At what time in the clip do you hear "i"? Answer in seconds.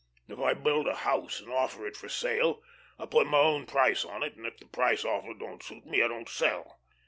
0.39-0.55, 2.97-3.05, 6.01-6.07